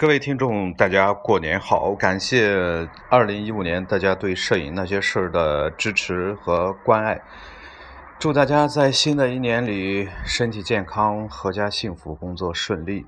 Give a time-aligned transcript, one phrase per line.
[0.00, 7.20] 各位听众大家过年好感谢二零一五年大家对摄影那些事儿的支持和关爱。
[8.18, 13.04] 祝大家在新的一年里身体健康阖家幸福工作顺利。